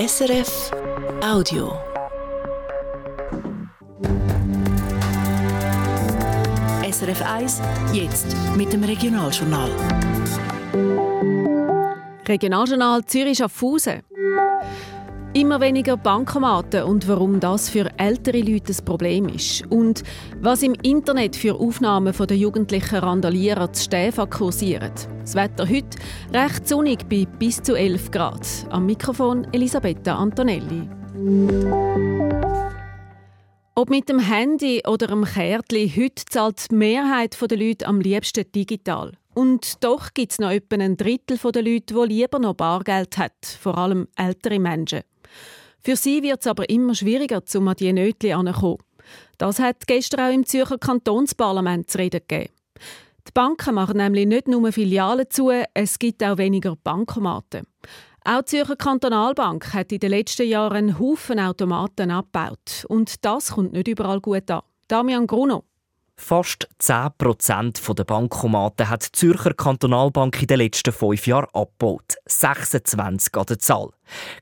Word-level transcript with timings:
SRF 0.00 0.70
Audio. 1.22 1.74
SRF 6.90 7.20
1, 7.20 7.60
jetzt 7.92 8.34
mit 8.56 8.72
dem 8.72 8.82
Regionaljournal. 8.82 9.70
Regionaljournal 12.26 13.04
Zürich 13.04 13.36
Schaffhausen. 13.36 14.00
Immer 15.32 15.60
weniger 15.60 15.96
Bankomaten 15.96 16.82
und 16.82 17.06
warum 17.06 17.38
das 17.38 17.70
für 17.70 17.88
ältere 17.98 18.40
Leute 18.40 18.72
ein 18.72 18.84
Problem 18.84 19.28
ist. 19.28 19.64
Und 19.70 20.02
was 20.40 20.64
im 20.64 20.74
Internet 20.82 21.36
für 21.36 21.54
Aufnahmen 21.54 22.12
der 22.12 22.36
jugendlichen 22.36 22.96
Randalierer 22.96 23.72
zu 23.72 23.84
Stäfa 23.84 24.26
kursieren. 24.26 24.90
Das 25.20 25.36
Wetter 25.36 25.68
heute 25.68 25.96
recht 26.34 26.66
sonnig 26.66 27.08
bei 27.08 27.28
bis 27.38 27.62
zu 27.62 27.76
11 27.76 28.10
Grad. 28.10 28.44
Am 28.70 28.86
Mikrofon 28.86 29.46
Elisabetta 29.52 30.16
Antonelli. 30.16 30.88
Ob 33.76 33.88
mit 33.88 34.08
dem 34.08 34.18
Handy 34.18 34.82
oder 34.84 35.06
dem 35.06 35.24
Kärtli, 35.24 35.92
heute 35.96 36.24
zahlt 36.28 36.72
die 36.72 36.74
Mehrheit 36.74 37.38
der 37.40 37.56
Leute 37.56 37.86
am 37.86 38.00
liebsten 38.00 38.50
digital. 38.50 39.12
Und 39.32 39.84
doch 39.84 40.12
gibt 40.12 40.32
es 40.32 40.40
noch 40.40 40.50
etwa 40.50 40.74
ein 40.74 40.96
Drittel 40.96 41.38
der 41.38 41.62
Leute, 41.62 41.94
die 41.94 42.14
lieber 42.14 42.40
noch 42.40 42.54
Bargeld 42.54 43.16
hat, 43.16 43.46
vor 43.46 43.78
allem 43.78 44.08
ältere 44.16 44.58
Menschen. 44.58 45.02
Für 45.82 45.96
sie 45.96 46.22
wird 46.22 46.40
es 46.40 46.46
aber 46.46 46.68
immer 46.68 46.94
schwieriger, 46.94 47.42
um 47.54 47.68
an 47.68 47.76
diese 47.76 47.92
Nötchen 47.92 48.30
heranzukommen. 48.30 48.78
Das 49.38 49.58
hat 49.58 49.86
gestern 49.86 50.20
auch 50.20 50.34
im 50.34 50.44
Zürcher 50.44 50.78
Kantonsparlament 50.78 51.90
zu 51.90 51.98
reden 51.98 52.20
gegeben. 52.26 52.52
Die 53.26 53.32
Banken 53.32 53.74
machen 53.74 53.96
nämlich 53.96 54.26
nicht 54.26 54.48
nur 54.48 54.72
Filialen 54.72 55.30
zu, 55.30 55.50
es 55.74 55.98
gibt 55.98 56.22
auch 56.22 56.38
weniger 56.38 56.76
Bankomaten. 56.76 57.66
Auch 58.24 58.42
die 58.42 58.56
Zürcher 58.56 58.76
Kantonalbank 58.76 59.72
hat 59.72 59.92
in 59.92 59.98
den 59.98 60.10
letzten 60.10 60.46
Jahren 60.46 60.76
einen 60.76 60.98
Haufen 60.98 61.40
Automaten 61.40 62.10
abgebaut. 62.10 62.84
Und 62.88 63.24
das 63.24 63.52
kommt 63.52 63.72
nicht 63.72 63.88
überall 63.88 64.20
gut 64.20 64.50
an. 64.50 64.60
Damian 64.88 65.26
Gruno. 65.26 65.64
Fast 66.16 66.68
10% 66.80 67.94
der 67.94 68.04
Bankomaten 68.04 68.90
hat 68.90 69.06
die 69.06 69.12
Zürcher 69.12 69.54
Kantonalbank 69.54 70.42
in 70.42 70.48
den 70.48 70.58
letzten 70.58 70.92
fünf 70.92 71.26
Jahren 71.26 71.48
abgebaut. 71.54 72.16
26 72.26 73.34
an 73.36 73.46
der 73.46 73.58
Zahl. 73.58 73.88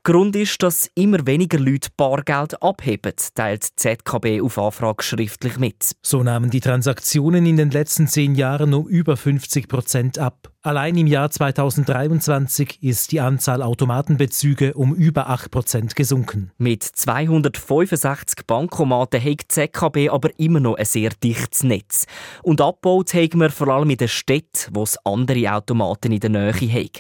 Grund 0.03 0.37
ist, 0.37 0.63
dass 0.63 0.91
immer 0.95 1.27
weniger 1.27 1.59
Leute 1.59 1.91
Bargeld 1.97 2.63
abheben, 2.63 3.13
teilt 3.35 3.65
die 3.71 3.77
ZKB 3.77 4.41
auf 4.43 4.59
Anfrage 4.59 5.03
schriftlich 5.03 5.59
mit. 5.59 5.93
So 6.03 6.23
nahmen 6.23 6.51
die 6.51 6.61
Transaktionen 6.61 7.47
in 7.47 7.57
den 7.57 7.71
letzten 7.71 8.09
zehn 8.09 8.35
Jahren 8.35 8.75
um 8.75 8.89
über 8.89 9.17
50 9.17 9.69
Prozent 9.69 10.19
ab. 10.19 10.51
Allein 10.63 10.97
im 10.97 11.07
Jahr 11.07 11.31
2023 11.31 12.83
ist 12.83 13.13
die 13.13 13.21
Anzahl 13.21 13.63
Automatenbezüge 13.63 14.75
um 14.75 14.95
über 14.95 15.31
8 15.31 15.51
Prozent 15.51 15.97
gesunken. 15.97 16.51
Mit 16.59 16.83
265 16.83 18.47
Bankomaten 18.47 19.19
hat 19.19 19.41
die 19.41 19.49
ZKB 19.49 20.11
aber 20.11 20.31
immer 20.39 20.61
noch 20.61 20.75
ein 20.75 20.85
sehr 20.85 21.11
dichtes 21.23 21.63
Netz. 21.63 22.07
Und 22.43 22.61
abgebaut 22.61 23.15
haben 23.15 23.41
wir 23.41 23.51
vor 23.51 23.69
allem 23.69 23.91
in 23.91 23.97
den 23.99 24.09
Städten, 24.09 24.75
wo 24.75 24.83
es 24.83 24.99
andere 25.07 25.55
Automaten 25.55 26.13
in 26.13 26.21
der 26.21 26.31
Nähe 26.31 26.53
haben. 26.53 26.91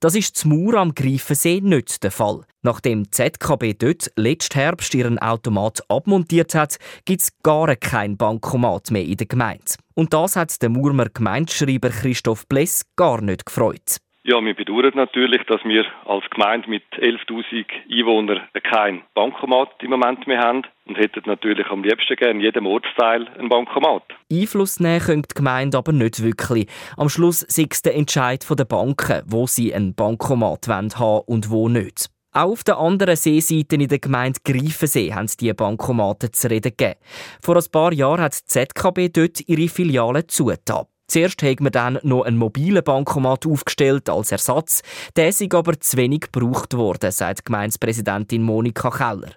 Das 0.00 0.14
ist 0.14 0.36
zum 0.36 0.50
Mauer 0.50 0.80
am 0.80 0.94
Greifensee 0.94 1.60
nicht 1.60 2.02
der 2.02 2.10
Fall. 2.10 2.42
Nachdem 2.62 3.10
ZKB 3.10 3.74
dort 3.78 4.10
letzten 4.16 4.58
Herbst 4.58 4.94
ihren 4.94 5.18
Automat 5.18 5.82
abmontiert 5.88 6.54
hat, 6.54 6.78
gibt 7.04 7.22
es 7.22 7.32
gar 7.42 7.74
kein 7.76 8.16
Bankomat 8.16 8.90
mehr 8.90 9.04
in 9.04 9.16
der 9.16 9.26
Gemeinde. 9.26 9.64
Und 9.94 10.12
das 10.12 10.36
hat 10.36 10.60
der 10.62 10.68
Murmer 10.68 11.08
Gemeindeschreiber 11.08 11.90
Christoph 11.90 12.46
Bless 12.48 12.84
gar 12.96 13.20
nicht 13.20 13.46
gefreut. 13.46 13.98
Ja, 14.26 14.42
wir 14.42 14.54
bedauern 14.54 14.92
natürlich, 14.94 15.42
dass 15.48 15.62
wir 15.64 15.84
als 16.06 16.24
Gemeinde 16.30 16.70
mit 16.70 16.82
11.000 16.94 17.66
Einwohnern 17.92 18.40
kein 18.62 19.02
Bankomat 19.12 19.68
im 19.82 19.90
Moment 19.90 20.26
mehr 20.26 20.38
haben 20.38 20.62
und 20.86 20.96
hätten 20.96 21.24
natürlich 21.26 21.66
am 21.66 21.84
liebsten 21.84 22.16
gerne 22.16 22.38
in 22.38 22.40
jedem 22.40 22.66
Ortsteil 22.66 23.28
ein 23.38 23.50
Bankomat. 23.50 24.02
Einfluss 24.32 24.80
nehmen 24.80 25.00
könnte 25.00 25.28
die 25.28 25.34
Gemeinde 25.34 25.76
aber 25.76 25.92
nicht 25.92 26.22
wirklich. 26.22 26.66
Am 26.96 27.10
Schluss 27.10 27.42
ist 27.42 27.84
der 27.84 27.94
Entscheid 27.94 28.46
der 28.48 28.64
Banken, 28.64 29.22
wo 29.26 29.46
sie 29.46 29.74
ein 29.74 29.94
Bankomat 29.94 30.68
haben 30.68 30.90
wollen 30.96 31.22
und 31.26 31.50
wo 31.50 31.68
nicht. 31.68 32.08
Auch 32.32 32.52
auf 32.52 32.64
der 32.64 32.78
anderen 32.78 33.16
Seeseite 33.16 33.76
in 33.76 33.88
der 33.88 33.98
Gemeinde 33.98 34.40
Greifensee 34.42 35.12
haben 35.12 35.28
die 35.38 35.52
Bankomaten 35.52 36.32
zu 36.32 36.48
reden 36.48 36.72
gegeben. 36.74 36.98
Vor 37.42 37.56
ein 37.56 37.70
paar 37.70 37.92
Jahren 37.92 38.22
hat 38.22 38.40
die 38.40 38.46
ZKB 38.46 39.10
dort 39.12 39.46
ihre 39.46 39.68
Filiale 39.68 40.26
zugetan. 40.26 40.86
Zuerst 41.06 41.42
haben 41.42 41.64
wir 41.64 41.70
dann 41.70 41.98
noch 42.02 42.22
einen 42.22 42.38
mobilen 42.38 42.82
Bankomat 42.82 43.46
aufgestellt 43.46 44.08
als 44.08 44.32
Ersatz. 44.32 44.82
Der 45.16 45.28
ist 45.28 45.42
aber 45.54 45.78
zu 45.78 45.96
wenig 45.96 46.32
gebraucht 46.32 46.74
worden, 46.74 47.10
sagt 47.12 47.44
Gemeindepräsidentin 47.44 48.42
Monika 48.42 48.90
Keller. 48.90 49.32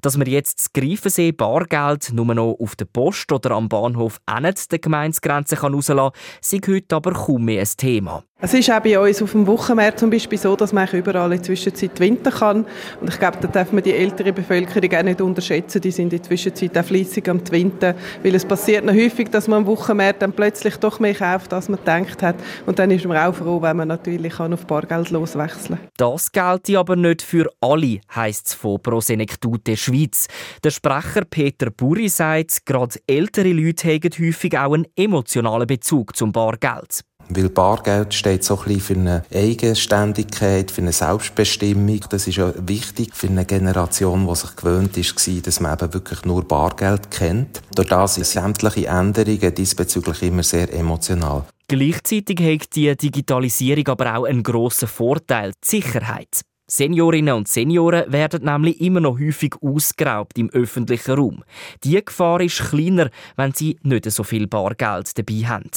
Dass 0.00 0.18
wir 0.18 0.26
jetzt 0.26 0.58
das 0.58 0.72
Greifensee 0.72 1.32
Bargeld 1.32 2.12
nur 2.12 2.34
noch 2.34 2.56
auf 2.58 2.74
der 2.76 2.86
Post 2.86 3.32
oder 3.32 3.52
am 3.52 3.68
Bahnhof 3.68 4.20
nicht 4.40 4.72
der 4.72 4.78
Gemeindegrenze 4.78 5.60
rauslassen 5.60 5.96
kann, 5.96 6.12
ist 6.40 6.68
heute 6.68 6.96
aber 6.96 7.12
kaum 7.12 7.44
mehr 7.44 7.60
ein 7.60 7.68
Thema. 7.76 8.24
Es 8.42 8.54
ist 8.54 8.70
auch 8.70 8.80
bei 8.80 8.98
uns 8.98 9.20
auf 9.20 9.32
dem 9.32 9.46
Wochenmarkt 9.46 9.98
zum 9.98 10.08
Beispiel 10.08 10.38
so, 10.38 10.56
dass 10.56 10.72
man 10.72 10.88
überall 10.88 11.30
in 11.30 11.36
der 11.36 11.42
Zwischenzeit 11.42 12.00
winter 12.00 12.30
kann. 12.30 12.64
Und 12.98 13.10
ich 13.10 13.18
glaube, 13.18 13.36
da 13.38 13.48
darf 13.48 13.70
man 13.70 13.82
die 13.82 13.92
ältere 13.92 14.32
Bevölkerung 14.32 14.98
auch 14.98 15.02
nicht 15.02 15.20
unterschätzen. 15.20 15.82
Die 15.82 15.90
sind 15.90 16.04
in 16.04 16.10
der 16.10 16.22
Zwischenzeit 16.22 16.78
auch 16.78 16.84
fleissig 16.84 17.28
am 17.28 17.42
Winter. 17.50 17.94
Weil 18.22 18.34
es 18.34 18.46
passiert 18.46 18.86
noch 18.86 18.94
häufig, 18.94 19.28
dass 19.28 19.46
man 19.46 19.58
am 19.58 19.66
Wochenmarkt 19.66 20.22
dann 20.22 20.32
plötzlich 20.32 20.76
doch 20.78 21.00
mehr 21.00 21.12
kauft, 21.12 21.52
als 21.52 21.68
man 21.68 21.80
gedacht 21.80 22.22
hat. 22.22 22.36
Und 22.64 22.78
dann 22.78 22.90
ist 22.90 23.04
man 23.04 23.18
auch 23.18 23.34
froh, 23.34 23.60
wenn 23.60 23.76
man 23.76 23.88
natürlich 23.88 24.32
kann 24.32 24.54
auf 24.54 24.66
Bargeld 24.66 25.10
loswechseln 25.10 25.78
kann. 25.78 25.88
Das 25.98 26.32
gilt 26.32 26.74
aber 26.74 26.96
nicht 26.96 27.20
für 27.20 27.46
alle, 27.60 28.00
heisst 28.14 28.46
es 28.46 28.54
von 28.54 28.80
Prosenektute 28.80 29.76
Schweiz. 29.76 30.28
Der 30.64 30.70
Sprecher 30.70 31.26
Peter 31.28 31.70
Buri 31.70 32.08
sagt, 32.08 32.64
gerade 32.64 33.00
ältere 33.06 33.52
Leute 33.52 33.88
haben 33.88 34.10
häufig 34.18 34.56
auch 34.56 34.72
einen 34.72 34.86
emotionalen 34.96 35.66
Bezug 35.66 36.16
zum 36.16 36.32
Bargeld. 36.32 37.02
Weil 37.28 37.48
Bargeld 37.48 38.12
steht 38.14 38.42
so 38.42 38.58
ein 38.58 38.64
bisschen 38.64 38.80
für 38.80 38.94
eine 38.94 39.22
Eigenständigkeit, 39.32 40.70
für 40.70 40.80
eine 40.80 40.92
Selbstbestimmung. 40.92 42.00
Das 42.10 42.26
ist 42.26 42.36
ja 42.36 42.52
wichtig 42.66 43.10
für 43.14 43.28
eine 43.28 43.44
Generation, 43.44 44.26
die 44.26 44.34
sich 44.34 44.56
gewöhnt 44.56 44.96
ist, 44.96 45.46
dass 45.46 45.60
man 45.60 45.78
eben 45.78 45.94
wirklich 45.94 46.24
nur 46.24 46.46
Bargeld 46.46 47.10
kennt. 47.10 47.62
Durch 47.74 47.88
das 47.88 48.16
sind 48.16 48.26
sämtliche 48.26 48.88
Änderungen 48.88 49.54
diesbezüglich 49.54 50.22
immer 50.22 50.42
sehr 50.42 50.72
emotional. 50.72 51.44
Gleichzeitig 51.68 52.40
hat 52.40 52.74
die 52.74 52.96
Digitalisierung 52.96 53.86
aber 53.88 54.16
auch 54.16 54.24
einen 54.24 54.42
grossen 54.42 54.88
Vorteil, 54.88 55.52
die 55.62 55.68
Sicherheit. 55.80 56.40
Seniorinnen 56.70 57.34
und 57.34 57.48
Senioren 57.48 58.12
werden 58.12 58.44
nämlich 58.44 58.80
immer 58.80 59.00
noch 59.00 59.18
häufig 59.18 59.54
ausgeraubt 59.60 60.38
im 60.38 60.50
öffentlichen 60.50 61.14
Raum. 61.14 61.44
Die 61.82 62.04
Gefahr 62.04 62.40
ist 62.40 62.60
kleiner, 62.70 63.10
wenn 63.36 63.52
sie 63.52 63.76
nicht 63.82 64.10
so 64.10 64.22
viel 64.22 64.46
Bargeld 64.46 65.18
dabei 65.18 65.46
haben. 65.46 65.70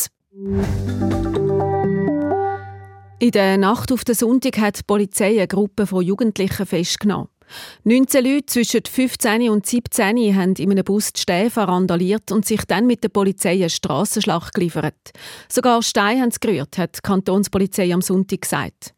In 3.24 3.32
der 3.32 3.58
Nacht 3.58 3.90
auf 3.94 4.04
den 4.04 4.16
Sonntag 4.16 4.58
hat 4.58 4.80
die 4.80 4.84
Polizei 4.84 5.38
eine 5.38 5.48
Gruppe 5.48 5.88
von 5.88 6.04
Jugendlichen 6.04 6.66
festgenommen. 6.66 7.30
19 7.86 8.26
Leute 8.26 8.46
zwischen 8.48 8.82
15 8.86 9.50
und 9.50 9.66
17 9.66 10.36
haben 10.36 10.56
in 10.56 10.72
einem 10.72 10.84
Bus 10.84 11.14
die 11.14 11.22
Stäfe 11.22 11.62
randaliert 11.62 12.34
und 12.34 12.46
sich 12.46 12.66
dann 12.66 12.86
mit 12.86 13.02
der 13.02 13.08
Polizei 13.08 13.54
eine 13.54 13.70
Strassenschlacht 13.70 14.54
geliefert. 14.54 15.12
Sogar 15.48 15.82
Steine 15.84 16.22
haben 16.22 16.32
sie 16.32 16.40
gerührt, 16.42 16.78
hat 16.78 16.98
die 16.98 17.02
Kantonspolizei 17.02 17.94
am 17.94 18.02
Sonntag 18.02 18.42
gesagt. 18.42 18.94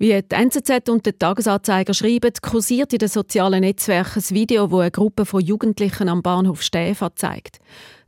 Wie 0.00 0.18
die 0.22 0.34
NZZ 0.34 0.88
und 0.88 1.04
der 1.04 1.18
Tagesanzeiger 1.18 1.92
schreiben, 1.92 2.32
kursiert 2.40 2.94
in 2.94 3.00
den 3.00 3.08
sozialen 3.10 3.60
Netzwerken 3.60 4.22
ein 4.22 4.34
Video, 4.34 4.70
wo 4.70 4.78
eine 4.78 4.90
Gruppe 4.90 5.26
von 5.26 5.42
Jugendlichen 5.42 6.08
am 6.08 6.22
Bahnhof 6.22 6.62
Stäfa 6.62 7.14
zeigt. 7.14 7.58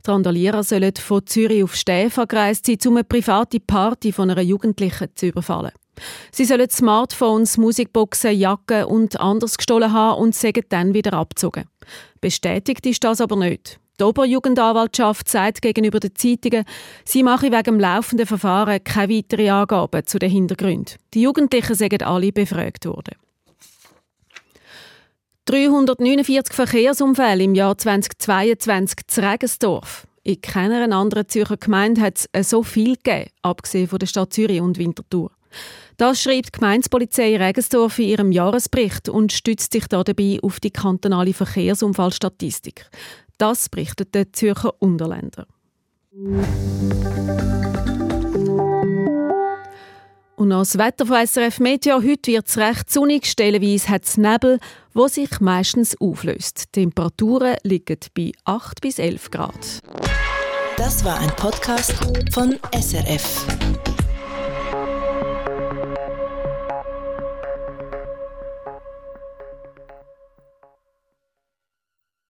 Die 0.03 0.09
Randalierer 0.09 0.63
sollen 0.63 0.95
von 0.95 1.23
Zürich 1.27 1.63
auf 1.63 1.75
Stäfa 1.75 2.25
gereist 2.25 2.65
sein, 2.65 2.79
um 2.87 2.97
eine 2.97 3.03
private 3.03 3.59
Party 3.59 4.11
von 4.11 4.31
einer 4.31 4.41
Jugendlichen 4.41 5.09
zu 5.13 5.27
überfallen. 5.27 5.71
Sie 6.31 6.45
sollen 6.45 6.67
Smartphones, 6.67 7.59
Musikboxen, 7.59 8.35
Jacken 8.39 8.85
und 8.85 9.19
anderes 9.19 9.55
gestohlen 9.55 9.93
haben 9.93 10.19
und 10.19 10.33
sagen 10.33 10.63
dann 10.69 10.95
wieder 10.95 11.13
abgezogen. 11.13 11.65
Bestätigt 12.19 12.87
ist 12.87 13.03
das 13.03 13.21
aber 13.21 13.35
nicht. 13.35 13.79
Die 13.99 14.03
Oberjugendanwaltschaft 14.03 15.29
sagt 15.29 15.61
gegenüber 15.61 15.99
den 15.99 16.15
Zeitungen, 16.15 16.65
sie 17.05 17.21
mache 17.21 17.51
wegen 17.51 17.63
dem 17.63 17.79
laufenden 17.79 18.25
Verfahren 18.25 18.83
keine 18.83 19.13
weiteren 19.13 19.49
Angaben 19.49 20.05
zu 20.05 20.17
den 20.17 20.31
Hintergründen. 20.31 20.95
Die 21.13 21.21
Jugendlichen 21.21 21.75
sind 21.75 22.01
alle 22.01 22.31
befragt 22.31 22.85
worden. 22.85 23.15
349 25.45 26.55
Verkehrsunfälle 26.55 27.43
im 27.43 27.53
Jahr 27.53 27.77
2022 27.77 29.07
zu 29.07 29.21
Regensdorf. 29.21 30.07
In 30.23 30.39
keiner 30.41 30.89
anderen 30.95 31.27
Zürcher 31.27 31.57
Gemeinde 31.57 32.01
hat 32.01 32.27
es 32.31 32.49
so 32.49 32.63
viel 32.63 32.95
gegeben, 32.95 33.29
abgesehen 33.41 33.89
von 33.89 33.99
der 33.99 34.07
Stadt 34.07 34.31
Zürich 34.33 34.61
und 34.61 34.77
Winterthur. 34.77 35.31
Das 35.97 36.21
schreibt 36.21 36.47
die 36.47 36.59
Gemeindepolizei 36.59 37.37
Regensdorf 37.37 37.99
in 37.99 38.07
ihrem 38.07 38.31
Jahresbericht 38.31 39.09
und 39.09 39.31
stützt 39.31 39.73
sich 39.73 39.85
dabei 39.87 40.39
auf 40.41 40.59
die 40.59 40.71
kantonale 40.71 41.33
Verkehrsunfallstatistik. 41.33 42.89
Das 43.37 43.69
berichtet 43.69 44.13
der 44.15 44.31
Zürcher 44.31 44.73
Unterländer. 44.79 45.47
Und 50.35 50.49
noch 50.49 50.59
das 50.59 50.77
Wetter 50.77 51.05
von 51.05 51.25
SRF 51.25 51.59
Meteor. 51.59 52.03
Heute 52.03 52.33
wird 52.33 52.47
es 52.47 52.57
recht 52.57 52.91
sonnig, 52.91 53.25
stellenweise 53.25 53.89
hat 53.89 54.03
es 54.03 54.17
Nebel, 54.17 54.59
wo 54.93 55.07
sich 55.07 55.39
meistens 55.39 55.99
auflöst. 55.99 56.75
Die 56.75 56.81
Temperaturen 56.81 57.55
liegen 57.63 57.99
bei 58.13 58.31
8 58.45 58.81
bis 58.81 58.99
11 58.99 59.31
Grad. 59.31 59.79
Das 60.77 61.05
war 61.05 61.19
ein 61.19 61.29
Podcast 61.35 61.93
von 62.33 62.59
SRF. 62.73 63.45